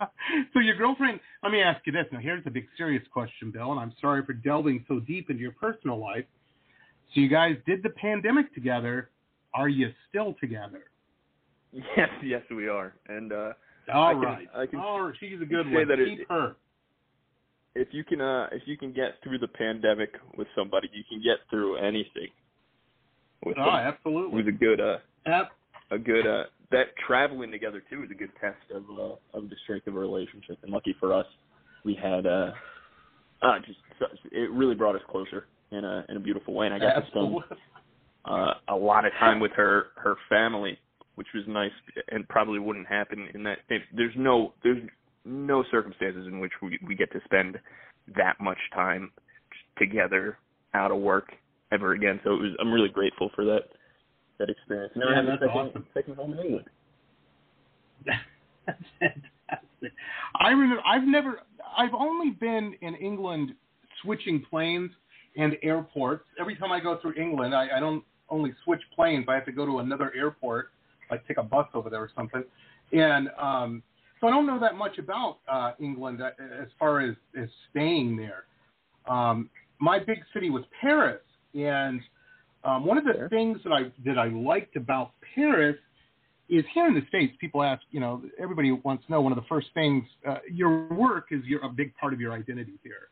[0.52, 2.06] so your girlfriend let me ask you this.
[2.10, 5.42] Now here's a big serious question bill and i'm sorry for delving so deep into
[5.42, 6.24] your personal life.
[7.14, 9.10] So you guys did the pandemic together.
[9.54, 10.84] Are you still together?
[11.96, 12.92] Yes yes we are.
[13.08, 13.52] And uh
[13.92, 14.48] all I can, right.
[14.54, 15.14] I can All right.
[15.20, 15.88] She's a good one.
[15.88, 16.56] that Keep it- her.
[17.74, 21.22] if you can uh if you can get through the pandemic with somebody, you can
[21.22, 22.28] get through anything.
[23.44, 24.40] With Oh, absolutely.
[24.40, 25.50] It was a good uh Yep.
[25.90, 29.56] a good uh that traveling together too is a good test of uh of the
[29.64, 30.58] strength of a relationship.
[30.62, 31.26] And lucky for us,
[31.84, 32.52] we had uh
[33.42, 33.78] uh just
[34.30, 36.66] it really brought us closer in a in a beautiful way.
[36.66, 37.34] And I got to spend
[38.24, 40.78] uh, a lot of time with her her family,
[41.16, 41.72] which was nice
[42.10, 43.58] and probably wouldn't happen in that.
[43.68, 44.82] If there's no there's
[45.24, 47.58] no circumstances in which we we get to spend
[48.16, 49.10] that much time
[49.78, 50.38] together
[50.74, 51.32] out of work
[51.72, 52.20] ever again.
[52.24, 53.62] So it was I'm really grateful for that
[54.38, 54.92] that experience.
[54.96, 55.86] I Yeah, a that's second, awesome.
[55.94, 56.66] second home in England.
[58.04, 58.18] That's
[59.00, 59.30] fantastic.
[59.82, 59.92] fantastic.
[60.40, 60.82] I remember.
[60.86, 61.40] I've never.
[61.76, 63.54] I've only been in England
[64.02, 64.90] switching planes
[65.36, 66.24] and airports.
[66.38, 69.26] Every time I go through England, I, I don't only switch planes.
[69.28, 70.70] I have to go to another airport,
[71.12, 72.42] like take a bus over there or something.
[72.92, 73.82] And um,
[74.20, 78.16] so I don't know that much about uh, England uh, as far as, as staying
[78.16, 78.44] there.
[79.08, 81.22] Um, my big city was Paris,
[81.54, 82.00] and
[82.64, 85.76] um, one of the things that I that I liked about Paris
[86.48, 87.34] is here in the states.
[87.40, 89.20] People ask, you know, everybody wants to know.
[89.20, 92.32] One of the first things, uh, your work is your, a big part of your
[92.32, 93.08] identity here.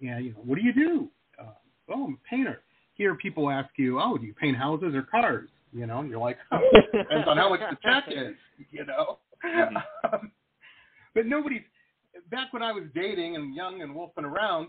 [0.00, 1.08] And you know, what do you do?
[1.38, 2.62] Uh, oh, I'm a painter.
[2.94, 5.48] Here, people ask you, oh, do you paint houses or cars?
[5.74, 6.60] You know, you're like, oh,
[6.92, 8.34] depends on how much the check is.
[8.70, 9.18] You know,
[10.12, 10.30] um,
[11.12, 11.62] but nobody's
[12.30, 14.68] back when I was dating and young and wolfing around.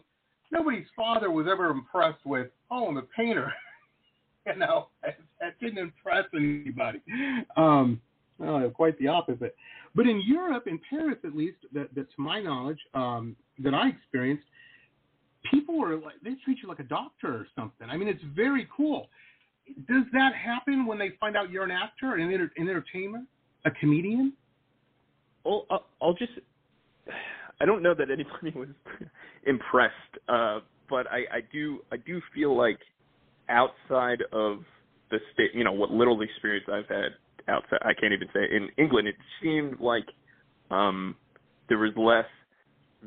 [0.52, 3.54] Nobody's father was ever impressed with, oh, I'm a painter.
[4.48, 7.00] you know, that didn't impress anybody.
[7.56, 8.02] Um,
[8.39, 9.56] well, quite the opposite.
[9.94, 13.89] But in Europe, in Paris at least, that, that to my knowledge, um, that I
[13.89, 14.46] experienced,
[15.52, 17.88] people were like they treat you like a doctor or something.
[17.89, 19.10] I mean, it's very cool.
[19.88, 23.28] Does that happen when they find out you're an actor an, enter, in entertainment,
[23.65, 24.34] a comedian?
[25.43, 25.65] Well,
[26.01, 26.34] I'll just.
[27.62, 28.67] I don't know that anybody was
[29.45, 29.93] impressed,
[30.28, 31.80] uh, but I, I do.
[31.91, 32.80] I do feel like
[33.49, 34.60] outside of
[35.12, 37.12] the state, you know, what little experience I've had
[37.47, 40.06] outside, I can't even say in England, it seemed like
[40.71, 41.15] um,
[41.69, 42.25] there was less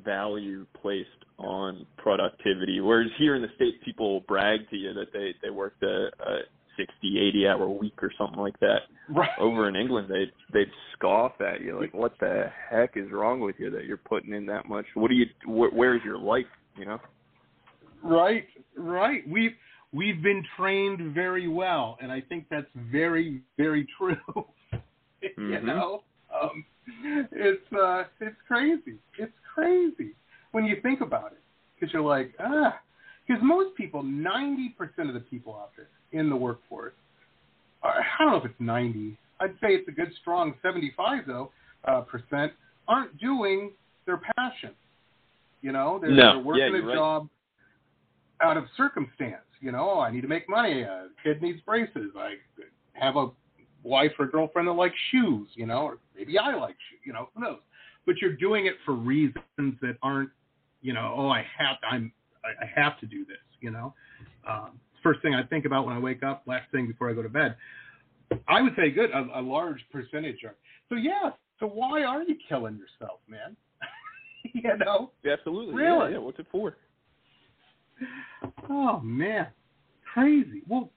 [0.05, 1.09] value placed
[1.39, 2.81] on productivity.
[2.81, 6.39] Whereas here in the states, people brag to you that they they worked a, a
[6.77, 8.83] 60, 80 hour week or something like that.
[9.09, 9.31] Right.
[9.39, 13.57] Over in England, they they'd scoff at you like, "What the heck is wrong with
[13.59, 14.87] you that you're putting in that much?
[14.95, 15.27] What do you?
[15.45, 16.47] Wh- where's your life?
[16.77, 16.99] You know?"
[18.03, 19.27] Right, right.
[19.29, 19.55] We've
[19.93, 24.17] we've been trained very well, and I think that's very, very true.
[25.21, 25.53] Mm-hmm.
[25.53, 26.65] you know, um,
[27.33, 28.99] it's uh, it's crazy.
[29.19, 30.12] It's crazy
[30.53, 31.38] when you think about it,
[31.75, 32.79] because you're like, ah,
[33.27, 36.94] because most people, ninety percent of the people out there in the workforce,
[37.83, 39.16] are, I don't know if it's ninety.
[39.40, 41.51] I'd say it's a good strong seventy-five though
[41.87, 42.53] uh, percent
[42.87, 43.73] aren't doing
[44.07, 44.71] their passion.
[45.61, 46.35] You know, they're, No.
[46.35, 46.94] they're working Yeah, a right.
[46.94, 47.29] job
[48.40, 49.42] out of circumstance.
[49.61, 50.83] You know, oh, I need to make money.
[50.83, 52.12] A kid needs braces.
[52.16, 52.35] I
[52.94, 53.31] have a
[53.83, 55.49] wife or girlfriend that likes shoes.
[55.55, 57.01] You know, or maybe I like shoes.
[57.05, 57.59] You know, who knows?
[58.07, 60.31] But you're doing it for reasons that aren't,
[60.81, 62.13] you know, oh, I have, I'm,
[62.45, 63.37] I, have to do this.
[63.61, 63.95] You know,
[64.49, 66.43] um, first thing I think about when I wake up.
[66.47, 67.57] Last thing before I go to bed.
[68.47, 70.55] I would say good, a, a large percentage are.
[70.89, 71.31] So yeah.
[71.61, 73.57] So why are you killing yourself, man?
[74.53, 75.11] you know.
[75.29, 75.75] Absolutely.
[75.75, 76.11] Really?
[76.11, 76.19] Yeah, yeah.
[76.19, 76.77] What's it for?
[78.71, 79.49] Oh man,
[80.15, 80.63] crazy.
[80.69, 80.91] Well,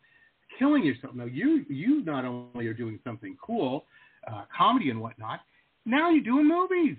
[0.60, 1.16] killing yourself.
[1.16, 3.86] Now you you not only are doing something cool,
[4.32, 5.42] uh, comedy and whatnot.
[5.86, 6.98] Now you're doing movies.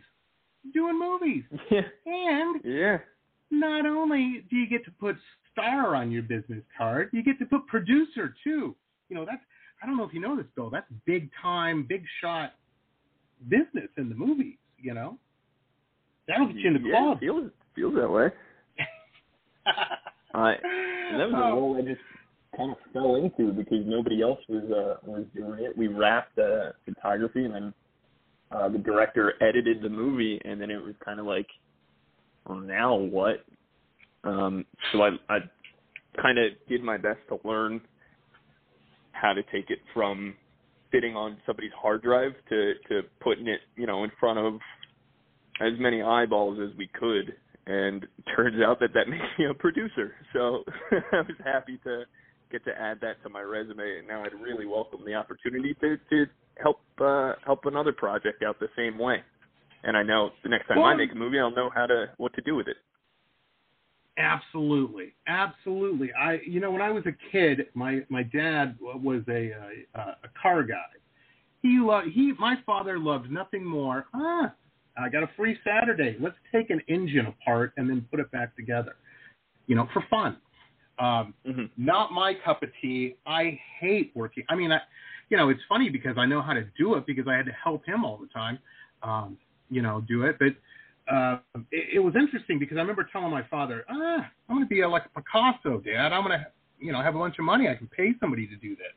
[0.65, 1.83] You're doing movies, Yeah.
[2.07, 2.99] and Yeah.
[3.51, 5.17] not only do you get to put
[5.51, 8.75] star on your business card, you get to put producer too.
[9.09, 9.43] You know that's
[9.83, 10.71] I don't know if you know this, Bill.
[10.71, 12.55] That's big time, big shot
[13.49, 14.57] business in the movies.
[14.79, 15.19] You know,
[16.29, 17.21] that'll get you in the yeah, club.
[17.21, 18.29] feels feels that way.
[20.35, 20.53] I
[21.11, 21.55] and that was a Oh.
[21.57, 22.01] role I just
[22.57, 25.77] kind of fell into because nobody else was uh was doing it.
[25.77, 27.75] We wrapped uh, photography and then
[28.53, 31.47] uh the director edited the movie and then it was kind of like,
[32.47, 33.45] well now what?
[34.25, 35.39] Um so I I
[36.21, 37.81] kind of did my best to learn
[39.13, 40.35] how to take it from
[40.91, 44.55] fitting on somebody's hard drive to to putting it, you know, in front of
[45.61, 47.35] as many eyeballs as we could
[47.67, 50.15] and turns out that that makes me a producer.
[50.33, 50.65] So
[51.13, 52.05] I was happy to
[52.51, 55.97] get to add that to my resume, and now I'd really welcome the opportunity to
[56.11, 56.27] to
[56.61, 59.23] help uh, help another project out the same way.
[59.85, 62.33] And I know the next time I make a movie, I'll know how to what
[62.35, 62.77] to do with it.
[64.19, 66.11] Absolutely, absolutely.
[66.13, 69.51] I, you know, when I was a kid, my my dad was a
[69.95, 70.77] a, a car guy.
[71.63, 74.07] He loved he my father loved nothing more.
[74.15, 74.53] Ah,
[74.99, 76.17] I got a free Saturday.
[76.21, 78.97] Let's take an engine apart and then put it back together.
[79.67, 80.37] You know, for fun.
[80.99, 81.65] Um, Mm-hmm.
[81.77, 83.17] not my cup of tea.
[83.27, 84.45] I hate working.
[84.49, 84.81] I mean, I,
[85.31, 87.53] you know, it's funny because I know how to do it because I had to
[87.53, 88.59] help him all the time.
[89.03, 89.37] Um,
[89.71, 90.55] you know, do it, but
[91.13, 91.39] uh,
[91.73, 94.85] it, it was interesting because I remember telling my father, ah, I'm going to be
[94.85, 96.13] like a Picasso, Dad.
[96.13, 96.47] I'm going to,
[96.79, 97.69] you know, have a bunch of money.
[97.69, 98.93] I can pay somebody to do this.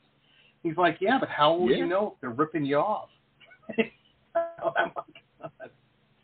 [0.64, 1.78] He's like, yeah, but how will Yeah.
[1.78, 3.10] you know if they're ripping you off?
[4.36, 5.72] I'm like, that's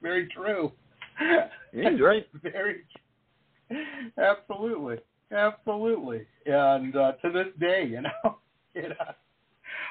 [0.01, 0.71] very true.
[1.19, 2.27] Yeah, he's right.
[2.41, 2.83] Very,
[4.17, 4.97] absolutely,
[5.31, 6.25] absolutely.
[6.45, 8.37] And uh, to this day, you know,
[8.73, 8.95] you know,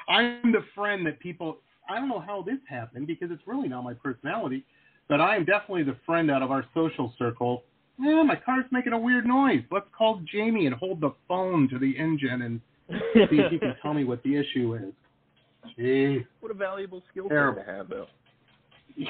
[0.09, 1.57] I'm the friend that people.
[1.89, 4.65] I don't know how this happened because it's really not my personality,
[5.09, 7.63] but I am definitely the friend out of our social circle.
[7.99, 9.61] Yeah, my car's making a weird noise.
[9.71, 12.61] Let's call Jamie and hold the phone to the engine and
[13.13, 14.93] see if he can tell me what the issue is.
[15.77, 17.63] Gee, What a valuable skill Terrible.
[17.63, 18.07] to have, though.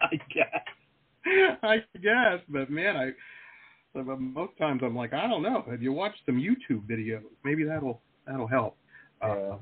[0.00, 1.58] I guess.
[1.62, 3.10] I guess, but man, I
[3.94, 5.64] but most times I'm like, I don't know.
[5.70, 7.22] Have you watched some YouTube videos?
[7.44, 8.76] Maybe that'll that'll help.
[9.20, 9.56] Uh,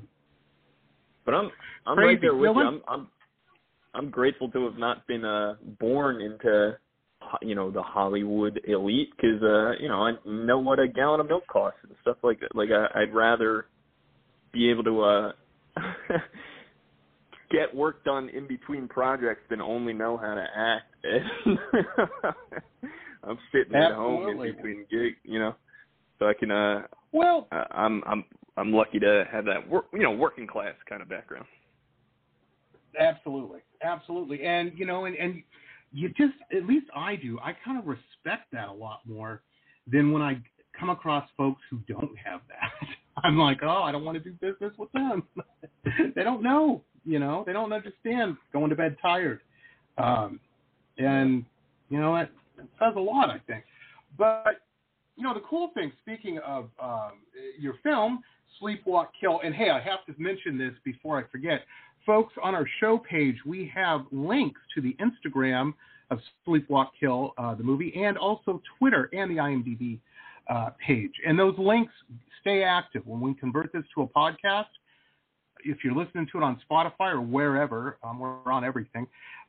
[1.25, 1.51] But I'm
[1.85, 2.07] I'm Crazy.
[2.07, 2.67] right there with You know you.
[2.67, 3.07] I'm I'm
[3.93, 6.77] I'm grateful to have not been uh born into
[7.41, 11.27] you know the Hollywood elite because uh you know I know what a gallon of
[11.27, 12.55] milk costs and stuff like that.
[12.55, 13.67] Like I, I'd rather
[14.51, 15.31] be able to uh
[17.51, 20.85] get work done in between projects than only know how to act.
[23.23, 25.55] I'm sitting at home in between gigs, you know,
[26.19, 28.23] so I can uh well, I- I'm I'm
[28.57, 31.45] I'm lucky to have that work you know working class kind of background.
[32.99, 35.41] Absolutely, absolutely, and you know, and and
[35.93, 37.39] you just at least I do.
[37.39, 39.41] I kind of respect that a lot more
[39.87, 40.41] than when I
[40.77, 42.87] come across folks who don't have that.
[43.23, 45.23] I'm like, oh, I don't want to do business with them.
[46.15, 49.41] they don't know, you know, they don't understand going to bed tired,
[49.97, 50.39] um,
[50.97, 51.45] and
[51.89, 53.63] you know that, that says a lot, I think.
[54.17, 54.61] But
[55.15, 57.11] you know, the cool thing, speaking of um,
[57.59, 58.21] your film,
[58.59, 61.61] Sleepwalk Kill, and hey, I have to mention this before I forget.
[62.05, 65.73] Folks, on our show page, we have links to the Instagram
[66.09, 69.99] of Sleepwalk Kill, uh, the movie, and also Twitter and the IMDb
[70.49, 71.13] uh, page.
[71.25, 71.93] And those links
[72.41, 73.05] stay active.
[73.05, 74.65] When we convert this to a podcast,
[75.63, 79.07] if you're listening to it on Spotify or wherever, um, we're on everything,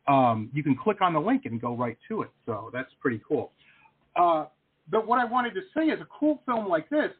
[0.09, 2.31] um, you can click on the link and go right to it.
[2.45, 3.53] So that's pretty cool.
[4.15, 4.47] Uh,
[4.91, 7.11] but what I wanted to say is a cool film like this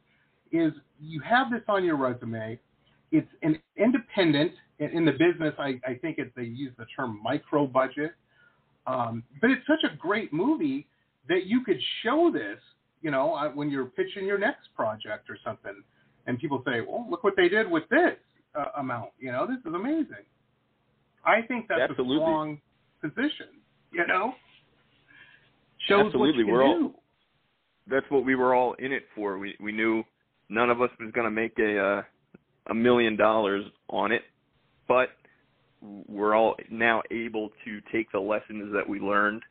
[0.53, 2.59] is you have this on your resume.
[3.11, 5.55] It's an independent in, the business.
[5.59, 8.13] I, I think it, they use the term micro budget,
[8.87, 10.87] um, but it's such a great movie
[11.29, 12.59] that you could show this.
[13.03, 15.83] You know, uh, when you're pitching your next project or something,
[16.27, 18.17] and people say, "Well, look what they did with this
[18.55, 20.25] uh, amount." You know, this is amazing.
[21.25, 22.17] I think that's Absolutely.
[22.17, 22.61] a strong
[23.01, 23.49] position.
[23.93, 24.33] You know,
[25.89, 26.95] shows Absolutely, what you we're can all- do.
[27.89, 29.39] That's what we were all in it for.
[29.39, 30.05] We we knew
[30.53, 32.03] none of us was going to make a uh,
[32.71, 34.23] a million dollars on it,
[34.87, 35.09] but
[35.81, 39.43] we're all now able to take the lessons that we learned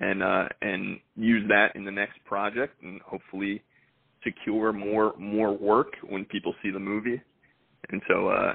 [0.00, 3.62] and uh, and use that in the next project and hopefully
[4.24, 7.20] secure more more work when people see the movie.
[7.90, 8.54] And so uh,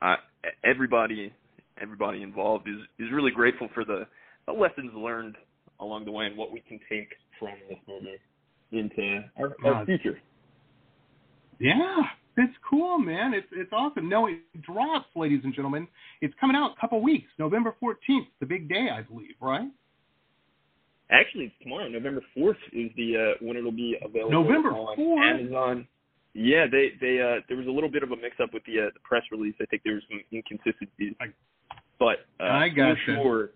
[0.00, 0.16] I,
[0.64, 1.32] everybody
[1.80, 4.06] everybody involved is is really grateful for the,
[4.46, 5.36] the lessons learned
[5.80, 7.08] along the way and what we can take
[7.38, 8.18] from this movie
[8.70, 10.18] into our, our future.
[11.62, 11.96] Yeah,
[12.36, 13.34] it's cool, man.
[13.34, 14.08] It's it's awesome.
[14.08, 15.86] No, it drops, ladies and gentlemen.
[16.20, 19.68] It's coming out a couple weeks, November fourteenth, the big day, I believe, right?
[21.10, 25.40] Actually, it's tomorrow, November fourth, is the uh, when it'll be available November on 4th?
[25.40, 25.88] Amazon.
[26.34, 28.80] Yeah, they they uh, there was a little bit of a mix up with the,
[28.80, 29.54] uh, the press release.
[29.60, 31.26] I think there was some inconsistencies, I-
[31.98, 32.96] but uh, I gotcha.
[33.04, 33.50] for sure,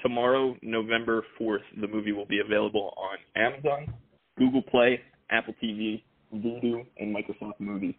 [0.00, 3.92] tomorrow, November fourth, the movie will be available on Amazon,
[4.38, 6.02] Google Play, Apple TV,
[6.42, 7.96] Vudu, and Microsoft Movie.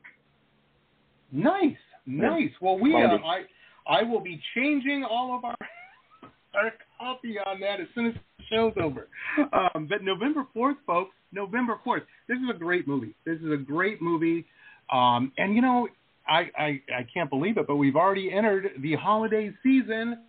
[1.31, 1.75] Nice,
[2.05, 2.51] nice.
[2.61, 3.43] Well, we uh, I
[3.87, 5.57] I will be changing all of our
[6.55, 9.07] our copy on that as soon as the show's over.
[9.53, 12.03] Um, but November fourth, folks, November fourth.
[12.27, 13.15] This is a great movie.
[13.25, 14.45] This is a great movie.
[14.91, 15.87] Um, and you know,
[16.27, 20.19] I, I I can't believe it, but we've already entered the holiday season.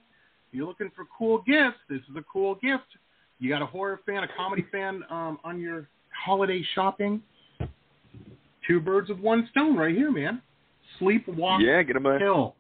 [0.48, 2.84] If you're looking for cool gifts, this is a cool gift.
[3.38, 7.22] You got a horror fan, a comedy fan um, on your holiday shopping.
[8.68, 10.42] Two birds with one stone, right here, man.
[11.00, 12.54] Sleepwalk Yeah, get them a Kill.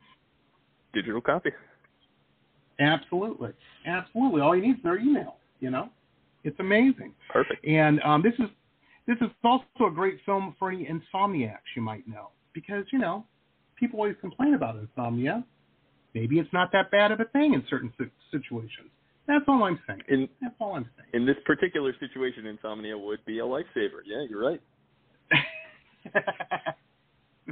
[0.94, 1.50] digital copy.
[2.80, 3.50] Absolutely,
[3.86, 4.40] absolutely.
[4.40, 5.36] All you need is their email.
[5.60, 5.90] You know,
[6.44, 7.12] it's amazing.
[7.32, 7.64] Perfect.
[7.66, 8.48] And um, this is
[9.06, 13.24] this is also a great film for any insomniacs you might know because you know
[13.76, 15.44] people always complain about insomnia.
[16.14, 17.92] Maybe it's not that bad of a thing in certain
[18.30, 18.90] situations.
[19.26, 20.02] That's all I'm saying.
[20.08, 21.08] In That's all I'm saying.
[21.12, 24.00] in this particular situation, insomnia would be a lifesaver.
[24.06, 24.60] Yeah, you're right.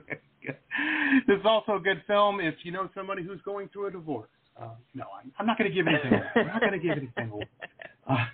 [1.26, 4.28] this is also a good film if you know somebody who's going through a divorce.
[4.60, 6.12] Uh, no, I'm, I'm not going to give anything.
[6.12, 6.26] away.
[6.36, 7.30] I'm not going to give anything.
[7.30, 7.48] away.
[8.08, 8.24] Uh,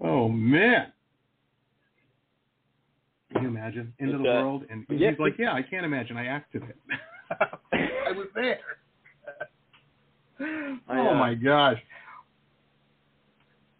[0.00, 0.90] oh man!
[3.30, 4.62] Can you imagine into It's, the uh, world?
[4.70, 6.16] And yeah, he's like, "Yeah, I can't imagine.
[6.16, 6.76] I acted it.
[7.70, 8.60] I was there."
[10.40, 11.76] I, oh uh, my gosh!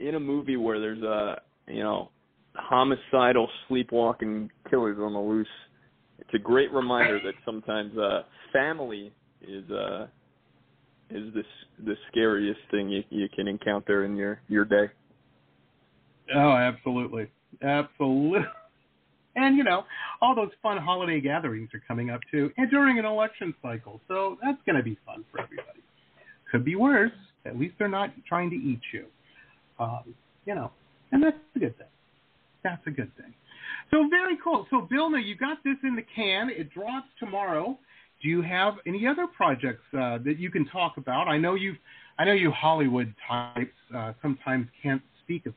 [0.00, 2.10] in a movie where there's a you know
[2.54, 5.46] homicidal sleepwalking killers on the loose
[6.18, 10.06] it's a great reminder that sometimes uh family is uh
[11.10, 11.44] is this
[11.84, 14.90] the scariest thing you you can encounter in your your day.
[16.34, 17.30] Oh, absolutely,
[17.62, 18.40] absolutely.
[19.36, 19.84] And you know,
[20.22, 24.38] all those fun holiday gatherings are coming up too, and during an election cycle, so
[24.42, 25.80] that's going to be fun for everybody.
[26.50, 27.10] Could be worse.
[27.44, 29.06] At least they're not trying to eat you.
[29.78, 30.14] Um,
[30.46, 30.70] you know,
[31.10, 31.86] and that's a good thing.
[32.64, 33.32] That's a good thing.
[33.90, 34.66] So very cool.
[34.70, 36.50] So Bill, now you got this in the can.
[36.50, 37.78] It drops tomorrow.
[38.22, 41.28] Do you have any other projects uh, that you can talk about?
[41.28, 41.76] I know you've,
[42.18, 45.52] I know you Hollywood types uh, sometimes can't speak of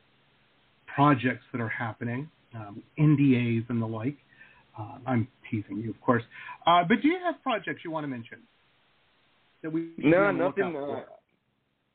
[0.86, 4.18] projects that are happening, um, NDAs and the like.
[4.78, 6.22] Uh, I'm teasing you, of course.
[6.66, 8.38] Uh, but do you have projects you want to mention?
[9.62, 10.72] That we no, nothing.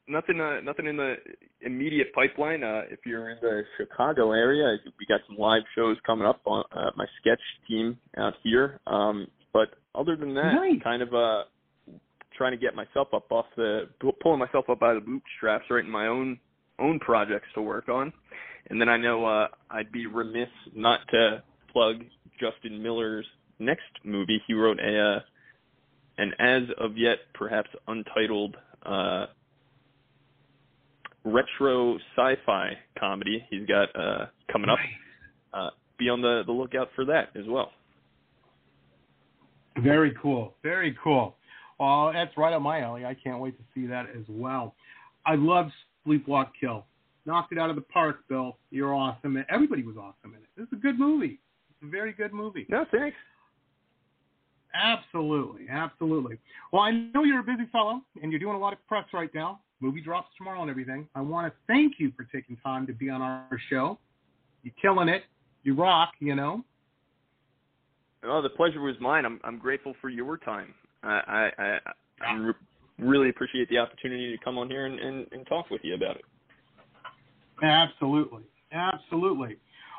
[0.07, 0.41] Nothing.
[0.41, 1.15] Uh, nothing in the
[1.61, 2.63] immediate pipeline.
[2.63, 6.63] Uh, if you're in the Chicago area, we got some live shows coming up on
[6.75, 8.79] uh, my sketch team out here.
[8.85, 10.81] Um, but other than that, nice.
[10.83, 11.43] kind of uh,
[12.35, 13.87] trying to get myself up off the
[14.21, 16.37] pulling myself up out of the bootstraps, writing my own
[16.79, 18.11] own projects to work on.
[18.69, 22.03] And then I know uh, I'd be remiss not to plug
[22.39, 23.25] Justin Miller's
[23.59, 24.41] next movie.
[24.47, 25.19] He wrote a uh,
[26.17, 29.27] an as of yet perhaps untitled uh,
[31.25, 34.79] retro sci-fi comedy he's got uh, coming up.
[35.53, 37.71] Uh, be on the, the lookout for that as well.
[39.77, 40.53] Very cool.
[40.63, 41.35] Very cool.
[41.79, 43.05] Well, that's right up my alley.
[43.05, 44.75] I can't wait to see that as well.
[45.25, 45.67] I love
[46.05, 46.85] Sleepwalk Kill.
[47.25, 48.57] Knocked it out of the park, Bill.
[48.69, 49.43] You're awesome.
[49.49, 50.49] Everybody was awesome in it.
[50.57, 51.39] This is a good movie.
[51.69, 52.65] It's a very good movie.
[52.69, 53.15] No, thanks.
[54.75, 56.37] Absolutely, absolutely.
[56.71, 59.29] Well, I know you're a busy fellow and you're doing a lot of press right
[59.33, 59.61] now.
[59.83, 61.09] Movie drops tomorrow and everything.
[61.13, 63.99] I want to thank you for taking time to be on our show.
[64.63, 65.23] You're killing it.
[65.63, 66.63] You rock, you know.
[68.23, 69.25] Oh, the pleasure was mine.
[69.25, 70.73] I'm I'm grateful for your time.
[71.03, 71.79] I I, I,
[72.25, 72.53] I re-
[72.97, 76.15] really appreciate the opportunity to come on here and, and, and talk with you about
[76.15, 76.23] it.
[77.61, 79.57] Absolutely, absolutely.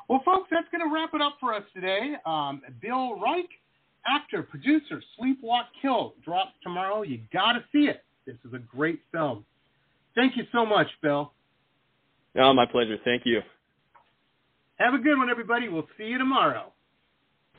[0.08, 2.14] Well, folks, that's going to wrap it up for us today.
[2.24, 3.48] Um, Bill Reick,
[4.06, 7.02] actor, producer, Sleepwalk Kill drops tomorrow.
[7.02, 8.02] You got to see it.
[8.26, 9.44] This is a great film.
[10.14, 11.32] Thank you so much, Bill.
[12.36, 12.96] Oh, my pleasure.
[13.04, 13.40] Thank you.
[14.76, 15.68] Have a good one, everybody.
[15.68, 16.72] We'll see you tomorrow.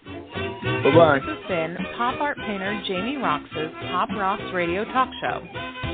[0.05, 1.19] Bye bye.
[1.19, 5.41] This has been pop art painter Jamie Roxx's Pop Rocks Radio Talk Show.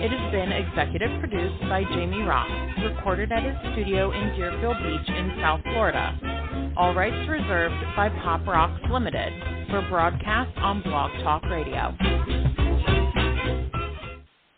[0.03, 5.15] It has been executive produced by Jamie Roxx, recorded at his studio in Deerfield Beach
[5.15, 6.73] in South Florida.
[6.75, 9.31] All rights reserved by Pop Rocks Limited
[9.69, 11.95] for broadcast on Blog Talk Radio.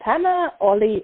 [0.04, 1.04] Tana Oli,